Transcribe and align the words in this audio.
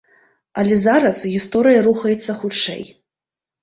Але 0.61 0.77
зараз 0.85 1.21
гісторыя 1.35 1.87
рухаецца 1.91 2.31
хутчэй. 2.43 2.83